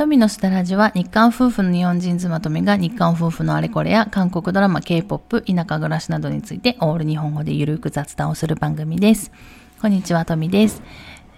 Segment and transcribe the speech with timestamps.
[0.00, 9.30] 富のスタラジは日韓夫婦の日本人妻富が日韓夫婦のあれこれや韓国ドラマ、K-POP、田舎暮らしなどについてオール日本語でゆるく雑談をする番組です。
[9.78, 10.80] こんにちは、富です。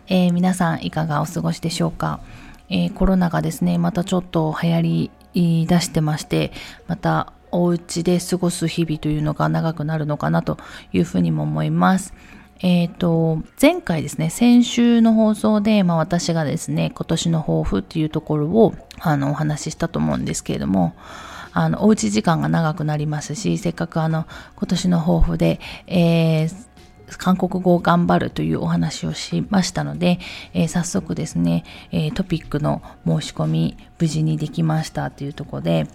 [0.06, 2.20] えー、皆さんいかがお過ごしでしょうか、
[2.68, 6.52] えー、コロナがですね、またちょっと流行り出してまして、
[6.86, 10.56] またお家で過ごす日々というのが長くなるのかなと
[10.92, 12.14] いうふうにも思います。
[12.62, 20.94] えっ、ー、と、前回ですね、先週の放送で、まあ私がですね、今年の抱負っていうところを、あの、お話ししたと思うんですけれども、
[21.52, 26.66] あの、おうち時間が長くなりますし、せっかくあの、今年の抱負で、えー、
[27.18, 30.20] 韓国語を頑張るというお話をしましたので、
[30.54, 35.88] えー、早速ですね、えー、トピックの申し込み無事にできましたというところで、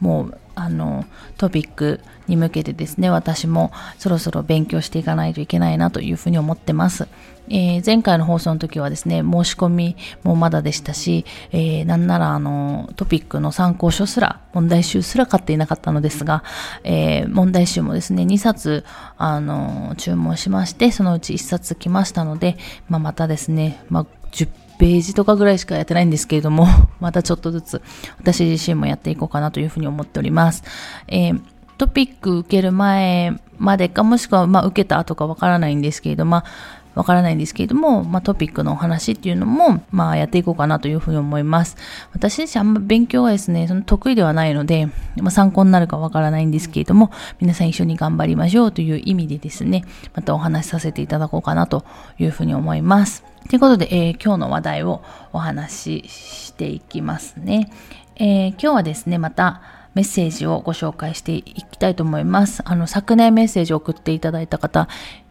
[0.00, 1.04] もうあの
[1.38, 7.08] トピックに向けてですね私もそろそろ勉強していかないといけないなというふうに思ってます、
[7.48, 16.44] えー、前回の放送の時はですね申し込みもまだでしたし、えー、なんならあのトピックの参考書すら問題集すら買っていなかったのですが、
[16.84, 18.84] えー、問題集もですね2冊
[19.16, 24.48] あの注文しましてそのうち1冊来ましたので、まあ、またですね、まあ、10
[24.80, 26.66] ページとかぐらいしかやってないんですけれども、
[27.00, 27.82] またちょっとずつ
[28.18, 30.64] 私自身もやっていこうかなというふうに思っております。
[31.06, 31.40] えー、
[31.76, 36.44] トピック受ける前までか、もしくはまあ受けた後かわからないんですけれども、まあ
[36.94, 41.76] わからないんですけれども、まあ、トピックのお話っていうのも、まあ、やっていこうかなというふうに思います。
[42.12, 47.10] 私自身あんま勉強はですね、その得意ではないので、まあ、参考になるかわからないんですけれども、
[47.40, 51.84] 皆さん一緒に頑張りましょうという意味でですね、またお話しさせていただこうかなと
[52.18, 53.24] いうふうに思います。
[53.48, 57.70] ということで、えー、今日の話題をお話ししていきますね。
[58.16, 59.62] えー、今日はですね、また、
[59.94, 62.62] メッセージをご紹介していきたいと思います。
[62.64, 64.88] あの、昨年メッセージを送っていただいた方、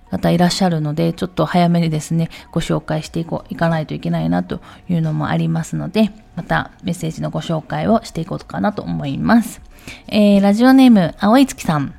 [0.09, 9.61] 方いらっしゃるので、ちょっと早めにですね、ご紹介していこう、いかないといけないなというのもありますので、またメッセージのご紹介をしていこうかなと思います。
[10.07, 11.93] えー、ラジオネーム、青い月さん。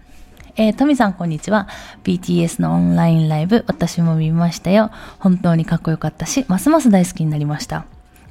[0.56, 1.68] えー、トミさんこんにちは。
[2.04, 4.90] BTS のオンラインライブ、私も見ましたよ。
[5.18, 7.84] 本当にかっこよかったし、ますます大好きになりました。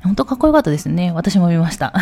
[0.03, 1.11] 本当かっこよかったですね。
[1.11, 1.93] 私も見ました。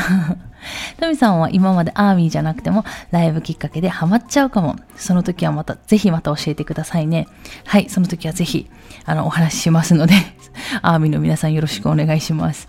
[1.00, 4.75] トミさんは今までアーミーじゃなくてもライブきっかけでハマっちゃうかも。
[4.96, 7.28] その時はまた、ぜひまた教えてくださいね。
[7.66, 8.69] はい、その時はぜひ、
[9.06, 10.13] あの、お話ししますので、
[10.81, 12.68] アーミーの皆さんよろしくお願いします。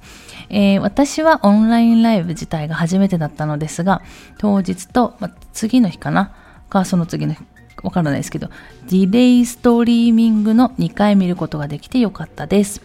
[0.50, 4.02] えー、私はオンラインライブ自体が初めてだったのですが、
[4.38, 6.32] 当日と、ま、次の日かな？
[6.68, 7.40] か、その次の日、
[7.82, 8.50] わからないですけど、
[8.88, 12.82] ディレイストリーミングの2回見ることができてよかったです。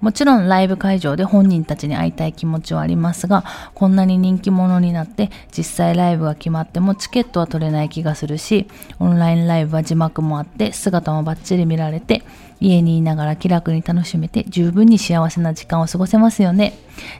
[0.00, 3.44] もちろんライブ会場で本人たちに会いたい気持ちはありますが、
[3.74, 8.68] こんなに人気者になって実際ライブが決まってもチケットは取れない気がするし、
[8.98, 12.22] オンラインライブは字幕もあって姿もバッチリ見られて、
[12.60, 16.74] 家にいながら気楽に楽しめて十分に幸せな時間を過ごせますよね。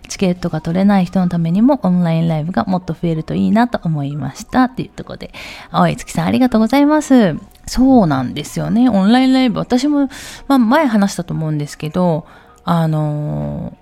[0.09, 4.65] チケットが取れない人のためにもオンラインライブがもっと増えるといいなと思いました。
[4.65, 5.33] っていうとこで、
[5.71, 7.37] 青い月さんありがとうございます。
[7.67, 8.89] そうなんですよね。
[8.89, 10.09] オンラインライブ、私も、
[10.49, 12.27] まあ前話したと思うんですけど、
[12.65, 13.77] あの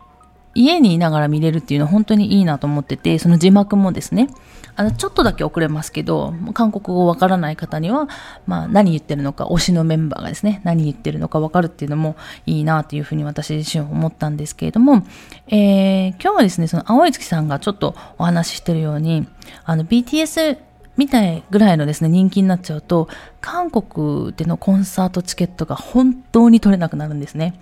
[0.55, 4.29] 家にいながら見れるっていうのは本当にいいなと思ってて、その字幕もですね、
[4.75, 8.09] あの、ちょっとだけ遅れますけど、韓国語わからない方には、
[8.47, 12.17] まあ、何言ってるのか、推しのメンバーがですね、何言ってるのかわかるっていうのも
[12.47, 15.07] いいなというふうに私自身思ったんですけれども、
[15.49, 19.27] えー、今日はですね、その青い月さんがちょっとお話ししてるように、
[19.65, 20.59] あの、BTS
[20.97, 23.09] みたいぐらいのですね、人気になっちゃうと、
[23.41, 27.55] 韓国でのコンサートチケットが本当に取れなくなるんですね。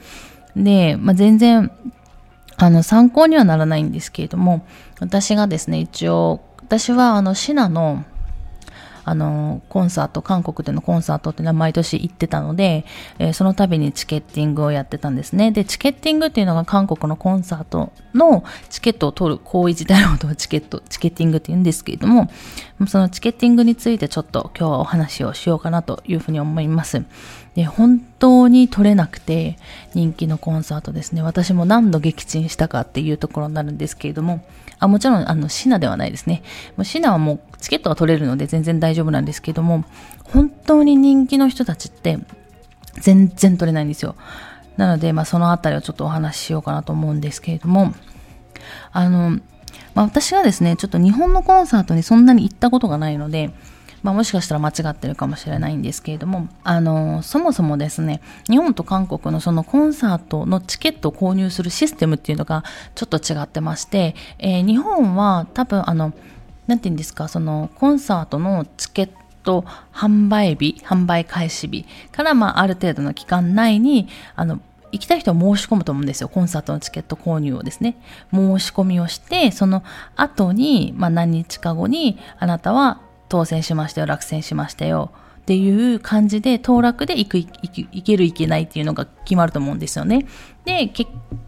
[0.56, 1.70] で、まあ、全然、
[2.56, 4.64] あの、参考にはならないんですけれども、
[5.00, 8.04] 私がですね、一応、私は、あの、シナの、
[9.10, 12.84] あの、コンサート、韓国でのコンサートっていうのは毎年行ってたので、
[13.18, 15.50] えー、その度にチケッティングをやってたんですね。
[15.50, 22.30] で、チケッティングっていうのが韓国のコンサートのチケットを取る行為自体のことはチケット、チケッティングって言うんですけれども、
[22.86, 27.02] そのチケッティングについてちょっと今日はお話をしようかなというふうに思います。
[27.56, 29.58] で、本当に取れなくて
[29.92, 31.22] 人気のコンサートですね。
[31.22, 34.44] 私も何度撃沈したかっていうところになるんですけれども、
[34.78, 36.42] あもちろん、あの、シナではないですね。
[36.76, 39.84] もうシナはもうチケットが取れるので全然大丈夫なんですけども、
[40.24, 42.18] 本当に人気の人たちって
[43.00, 44.16] 全然取れないんですよ。
[44.76, 47.94] なので、まあ、そのあたりをちょっとお話ししようかなと思うんですけれども、
[48.92, 49.38] あの、
[49.94, 53.50] まあ、私はですね、ちょっと日本のコンサートにそんなに行ったことがないので、
[54.02, 62.64] まあ、もしかしたら間違ってるかもしれないんですけれども、あの、そもそもですね、日本と韓国のそのコンサートのチケットを購入するシステムっていうのが
[62.94, 66.14] ちょっと違ってまして、えー、日本は多分あの、
[66.70, 69.10] なんて言うんですか、そのコンサートのチケッ
[69.42, 74.06] ト販売日、販売開始日から、まあ、ある程度の期間内に、
[74.36, 74.60] あの、
[74.92, 76.28] 行きたい人は申し込むと思うんですよ。
[76.28, 77.96] コンサートのチケット購入をですね。
[78.32, 79.82] 申し込みをして、その
[80.14, 85.10] 後に、まあ何日か後に、あなたは当選しましたよ、落選しましたよ。
[85.40, 90.26] っていう感じで、当落で行く、行ける行けないっていうのが決まると思うんですよね。
[90.64, 90.92] で、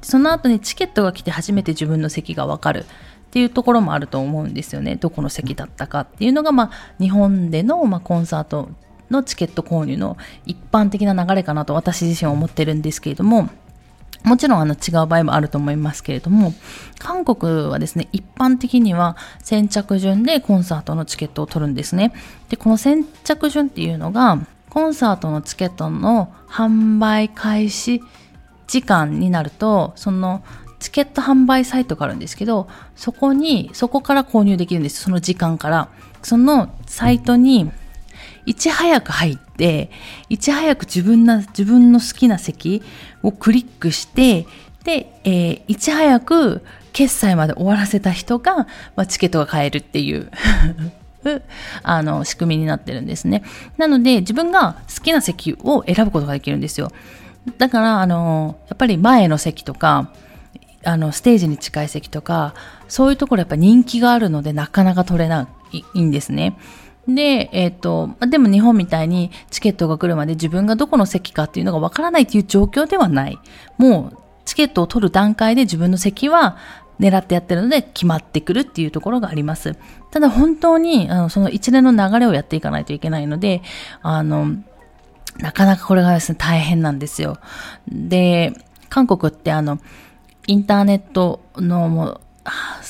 [0.01, 2.87] その後にチケットが来て初めて自分の席がわかる
[3.33, 4.97] っていうところもあると思うんですよね。
[4.97, 6.71] どこの席だったかっていうのが、まあ、
[7.01, 8.69] 日本での、まあ、コンサート
[9.11, 13.49] のチケット購入の一般的な流れかなと私自身は思ってるんですけれども、
[14.23, 16.53] もちろんあの違う場合もあると思いますけれども、
[16.99, 22.13] 韓国はですね、一般的には先着順でコンサートのチケットを取るんですね。
[22.51, 28.03] で、この先着順っていうのが、コンサートのチケットの販売開始
[28.67, 30.43] 時間になると、その
[30.83, 35.01] チケット販売サイトがあるんですけど、そこに、そこから購入できるんです。
[35.01, 35.89] その時間から。
[36.23, 37.71] そのサイトに、
[38.47, 39.91] いち早く入って、
[40.29, 42.83] いち早く自分な、自分の好きな席
[43.23, 44.47] をクリックして、
[44.85, 50.31] で、えー、いち早く決済まで終わらせた人が、まあ、チケットが買えるっていう
[51.85, 53.45] あの、仕組みになってるんですね。
[53.79, 56.91] なので、自分が好きな席を選ぶことができるんですよ。
[57.59, 60.11] だから、あの、やっぱり前の席とか、
[60.85, 62.55] あの、ステージに近い席とか、
[62.89, 65.49] そういうところやっぱ人気があるのでなかなか取れな
[65.95, 66.57] いんですね。
[67.09, 73.39] で、えっ、ー、と、でも日本みたいにチケットが来るまで自分がどこの席かっていうのがわからないっていう状況ではない。
[73.79, 76.57] もう、チケットを取る段階で自分の席は
[77.01, 79.77] 狙ってやってるので決まってくるっていうところがあります。
[80.11, 83.63] ただ本当に、あの、その一連の流れをやっていかないといけないので、
[84.03, 84.57] あの、
[85.39, 87.39] なかなかこれがですね、大変なんですよ。
[87.89, 88.53] で、
[88.89, 89.79] 韓国ってあの、
[90.47, 92.21] インターネットのもう、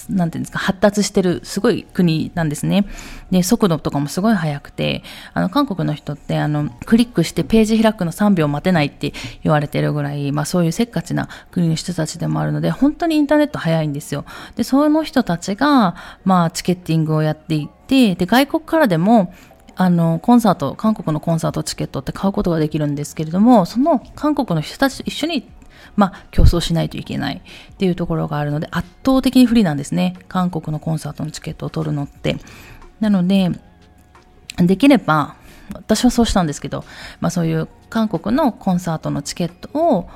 [0.09, 2.87] なんていうんですか、発達してるすごい国なんですね。
[3.31, 5.03] で、速度とかもすごい速くて、
[5.35, 9.13] あの、韓国の人って、あの、クリックしてページ開くの3秒待てないって
[9.43, 14.25] 言われてるぐらい、まあそういうせっかちな国の人たちでもあるので、本当にインターネット早いんですよ。
[14.57, 19.35] で、その人たちが、まあチケッティングをやっていて、で、外国からでも、
[19.75, 25.49] あの、コンサート、韓国のコンサートチケットって買うことができるんですけれども、その韓国の人たちと一緒に
[25.97, 27.43] まあ、競争しないといけない
[27.73, 30.17] っていうところがあるので、圧倒的に不利なんですね。
[30.29, 32.37] 韓国のコンサートのチケットを取るのって。
[33.01, 33.51] なので、
[34.59, 35.35] できれば、
[35.75, 36.85] 私はそうしたんですけど、
[37.21, 40.09] まあそういう韓国のコンサートのチケットを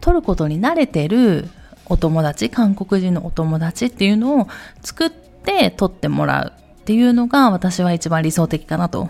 [0.00, 1.48] 取ることに慣れてる
[1.86, 4.48] お友達、韓国人のお友達っていうのを
[4.82, 9.08] 作って取ってもらうっていうのが私は一番理想的かなと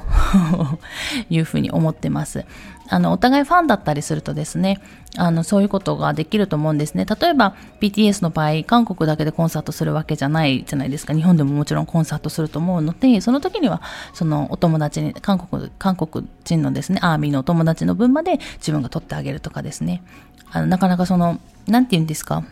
[1.28, 2.44] いうふうに思ってます。
[2.88, 4.80] あの、お互いファンだったりするとですね、
[5.16, 7.04] あの、そういうことができると思うんですね。
[7.04, 11.14] 例えば、BTS の場合、韓国だけでコンサートするわけじゃないじゃないですか。
[11.14, 13.82] 日本でももちろんコンサートすると思うので、その時には、
[14.12, 20.04] そのお友達に、韓国、韓国人のですね、アーミーのお友達の分まで自分が取ってあげるとかですね。
[20.52, 22.44] あの、なかなかその、なんて言うんですか、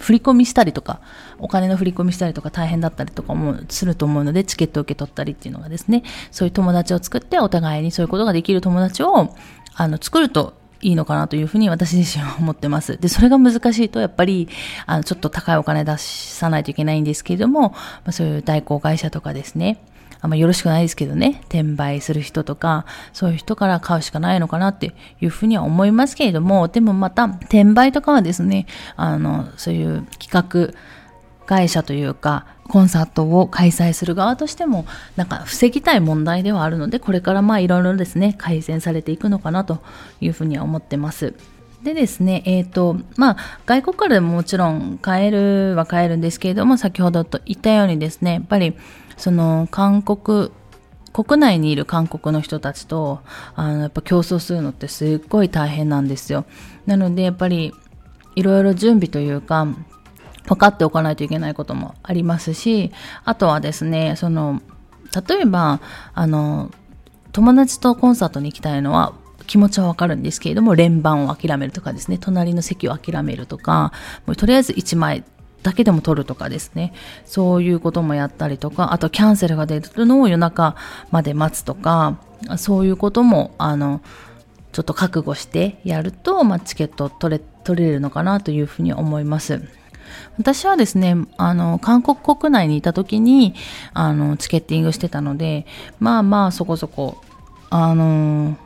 [0.00, 1.00] 振り込みしたりとか、
[1.38, 9.34] お金の振り込みしたりとか大変だったりとかもすると思うので、チケット受け取ったりっていうのがですね、そういう友達を作ってお互いにそういうことができる友達を
[9.74, 12.98] あの、作るといいのかなというふうに私自身は思ってます。
[12.98, 14.48] で、それが難しいと、やっぱり、
[14.86, 17.76] あの、ちょっと高いお金出さないといけないんですけれども、ま
[18.06, 19.78] あ、そういう代行会社とかですね、
[20.20, 30.74] あんまよろしくないですけどね、転売する人とか、そういう人から買うしかないのかなっていうふうには思いますけれども、でもまた、転売とかはですね、あの、そういう企画
[31.46, 34.86] 会社というか、コンサートを開催する側としても、
[35.16, 39.78] なんか防ぎたい問題ではあるので、これからまあいろいろですね、改善されていくのかなと
[40.20, 41.34] いうふうには思ってます。
[41.82, 48.74] でですね、えっ、ー、と、まあ、外国からでももちろん買えるは買えるんですけれども、先ほどと言ったようにですね、やっぱり、
[49.16, 50.50] その、韓国、
[51.12, 53.20] 国内にいる韓国の人たちと、
[53.54, 56.44] あの、やっぱ競争するのってすっごい大変なんですよ。
[56.86, 57.72] なので、やっぱり、
[58.34, 59.68] いろいろ準備というか、
[60.46, 62.92] 分かっておかないといけないこともありますし、
[63.24, 64.62] あとはですね、その、
[65.28, 65.80] 例えば、
[66.14, 66.70] あの、
[67.32, 69.12] 友達とコンサートに行きたいのは
[69.46, 73.92] 気持ちはわかるんですけれども、連番を諦めるとかですね、隣の席を諦めるとか、
[74.26, 75.24] もうとりあえず1枚
[75.62, 76.92] だけでも取るとかですね、
[77.24, 80.76] そういうこともやったりとか、あとキャンセルが出るのを夜中
[81.10, 82.18] まで待つとか、
[82.56, 84.00] そういうことも、あの、
[84.72, 89.62] ちょっと覚悟してやると、まあ、チケット取れ、取れるのかなというふうに思います。
[90.38, 93.54] 私はですね、あの、韓国国内にいた時に、
[93.92, 95.66] あの、チケッティングしてたので、
[95.98, 97.22] まあまあそこそこ、
[97.70, 98.56] あの、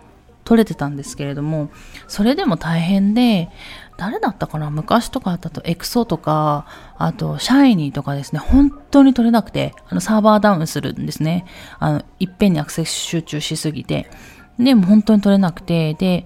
[0.44, 1.70] 取れてたんですけれども、
[2.08, 3.50] それでも大変で、
[3.96, 4.70] 誰だったかな？
[4.70, 6.66] 昔とかあったと、エクソとか、
[6.96, 11.44] あと、シャイニーとかですね、本当に取れなくて、あの、サーバーダウンするんですね。
[11.78, 14.10] あの、いっぺんにアクセス集中しすぎて。
[14.58, 16.24] で、も本当に取れなくて、で、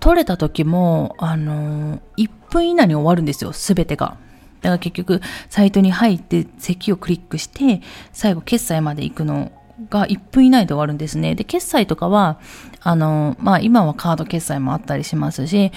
[0.00, 4.18] 撮れた時も、あの、1分以内に終わるんですよ、すべてが。
[4.60, 7.80] だから結局、サイトに入って席をクリックして、
[8.12, 9.52] 最後決済まで行くの
[9.90, 11.34] が1分以内で終わるんですね。
[11.34, 12.38] で、決済とかは、
[12.80, 15.72] あの、まあ、今はカード決済もあったりしますし、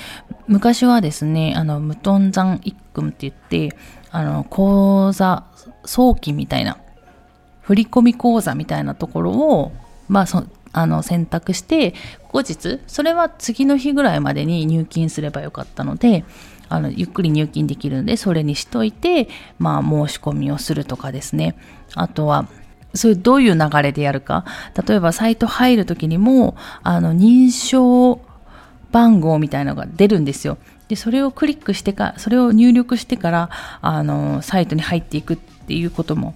[0.48, 3.78] 昔はですね、あの、無頓山一組って言って、
[4.12, 5.46] あの、口座、
[5.86, 6.78] 早期みたいな、
[7.62, 9.72] 振込口座みたいなところを、
[10.08, 11.94] まあ、そあの選択して
[12.30, 16.24] 後日それは次の日ぐらいまでに入金すればよかったので
[16.72, 19.28] あのゆっくり入金できるのでそれにしといて、
[19.60, 21.56] まあ、申し込みをするとかですね。
[21.96, 22.48] あとは
[22.94, 24.46] そういうどういう流れでやるか。
[24.88, 28.22] 例えばサイト入る時にもあの認証
[28.92, 30.58] 番号みたいなのが出るんですよ。
[30.88, 33.50] でそれをクリックしてかそれを入力してから
[33.82, 36.36] あのサイトに入っていくっていうことも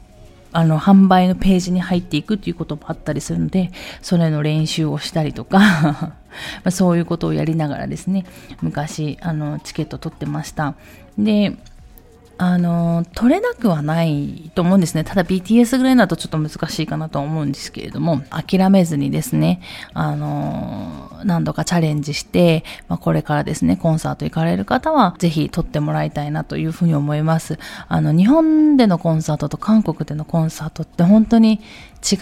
[0.56, 3.72] あの、販売のページに入っていくっていうこともあったりするので、
[4.02, 6.14] それの練習をしたりとか
[6.64, 8.26] まそういうことをやりながらですね、
[8.62, 10.76] 昔、あの、チケット取ってました。
[11.18, 11.58] で、
[12.38, 15.04] あの、取れなくはないと思うんですね。
[15.04, 19.62] ただ BTS ぐらいだとちょっと難しいかなと思うんですけれども、諦めずにですね、
[19.94, 27.58] あの、何度かチャレンジして、まあ、これからですね、コンサート行かれる方は、ぜひ取ってもらいたいなというふうに思います。
[27.88, 31.62] あの、日本でのコンサートと韓国でのコンサートって本当に
[32.04, 32.18] 違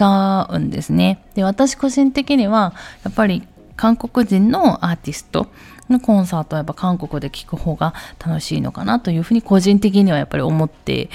[0.48, 1.24] うんですね。
[1.34, 3.42] で、私個人的には、やっぱり
[3.76, 5.48] 韓国人のアーティスト、
[5.88, 11.10] のコンサートはやっぱ韓国で聴く方が楽しいのかなというふうに個人的にはやっぱり思って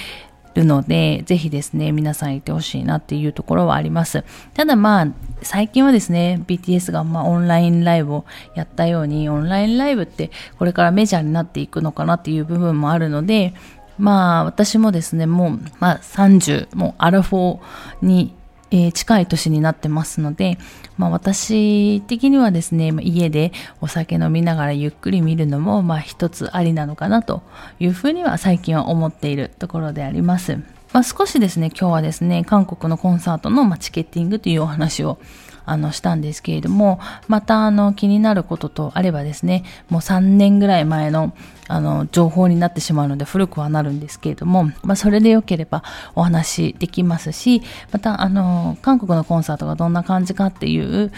[0.55, 4.23] るので、ぜひですね、皆さんいてほしいなっていうところはあります。
[4.53, 5.07] ただまあ、
[5.41, 13.53] 最近はですね、BTS がまあオンラインライブをやったように、オンラインライブってこれからメジャーになっていくのかなっていう部分もあるので、
[13.97, 18.33] まあ私もですね、もう、まあ30、もうアラフォーに
[18.71, 20.57] えー、近い年になってますので、
[20.97, 27.41] まあ、私的にはですね、家でお酒飲みながらゆっくり見るのも、まあ、一つありなのかなと
[27.79, 30.57] いうふうには最近は思っているところであります。
[30.91, 35.19] まあ、少しですね、今日はですね、韓国のコンサートの、ま、チケッティングというお話を
[35.69, 41.33] あの、したんですけれども、また、あの、気になることとあればですね、もう3年ぐらい前の、
[41.69, 45.83] あの、情報になってしまうので古くはなるんですけれども、まあ、それでよければ
[46.15, 47.61] お話できますし、
[47.91, 51.11] また、あの、韓国のコンサートがどんな感じかっていう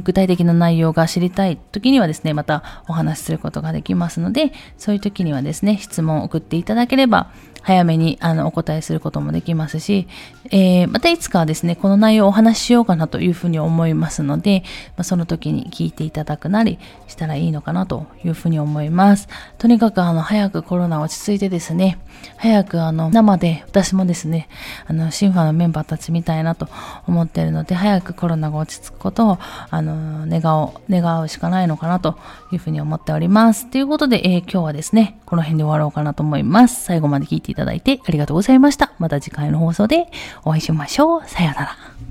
[0.00, 7.30] 具体的な内容が知りたい時にはですね、またお話しすることができますので、そういう時にはですね、質問を送っていただければ、
[7.62, 10.08] 早めにあのお答えすることもできますし、
[10.50, 14.62] えー、またいつかはですね、この内容をお話ししようかなというふうに思いますので、
[14.96, 19.28] まあ、その時に聞いていただくなりしたらいいのかなというふうに思います。
[19.58, 21.98] とにかくあの早くコロナ落ち着いてですね、
[22.36, 24.48] 早くあの生で私もですね、
[24.86, 26.68] あのシンファのメンバーたちみたいなと
[27.06, 29.38] 思っているので、早くコロナが落ち着くことを
[29.70, 32.18] あの願う、願うしかないのかなと
[32.52, 33.70] いうふうに思っております。
[33.70, 36.84] ということで、えー、今日はですね、この辺で終わろうかなと思います。
[36.84, 38.92] 最後まで聞いていただいてありがとうございました。
[38.98, 40.08] また次回の放送で
[40.44, 41.22] お会いしましょう。
[41.26, 42.09] さようなら。